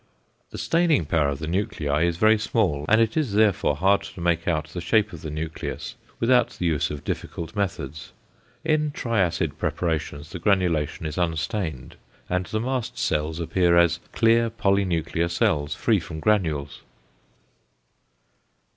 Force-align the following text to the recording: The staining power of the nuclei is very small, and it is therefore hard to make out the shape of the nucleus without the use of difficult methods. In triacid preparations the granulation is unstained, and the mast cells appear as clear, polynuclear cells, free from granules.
The 0.49 0.57
staining 0.57 1.05
power 1.05 1.29
of 1.29 1.37
the 1.37 1.45
nuclei 1.47 2.01
is 2.05 2.17
very 2.17 2.39
small, 2.39 2.85
and 2.89 2.99
it 2.99 3.15
is 3.15 3.33
therefore 3.33 3.75
hard 3.75 4.01
to 4.01 4.19
make 4.19 4.47
out 4.47 4.69
the 4.69 4.81
shape 4.81 5.13
of 5.13 5.21
the 5.21 5.29
nucleus 5.29 5.93
without 6.19 6.49
the 6.49 6.65
use 6.65 6.89
of 6.89 7.03
difficult 7.03 7.55
methods. 7.55 8.11
In 8.65 8.89
triacid 8.93 9.59
preparations 9.59 10.31
the 10.31 10.39
granulation 10.39 11.05
is 11.05 11.19
unstained, 11.19 11.97
and 12.31 12.47
the 12.47 12.59
mast 12.59 12.97
cells 12.97 13.39
appear 13.39 13.77
as 13.77 13.99
clear, 14.11 14.49
polynuclear 14.49 15.29
cells, 15.29 15.75
free 15.75 15.99
from 15.99 16.19
granules. 16.19 16.81